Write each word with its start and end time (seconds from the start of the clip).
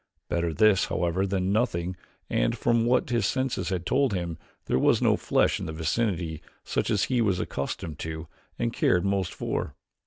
Better 0.29 0.51
this, 0.51 0.85
however, 0.85 1.27
than 1.27 1.51
nothing 1.51 1.95
and 2.27 2.57
from 2.57 2.85
what 2.85 3.11
his 3.11 3.27
senses 3.27 3.69
had 3.69 3.85
told 3.85 4.15
him 4.15 4.39
there 4.65 4.79
was 4.79 4.99
no 4.99 5.15
flesh 5.15 5.59
in 5.59 5.67
the 5.67 5.71
vicinity 5.73 6.41
such 6.63 6.89
as 6.89 7.03
he 7.03 7.21
was 7.21 7.39
accustomed 7.39 7.99
to 7.99 8.25
and 8.57 8.73
cared 8.73 9.05
most 9.05 9.31
for. 9.31 9.75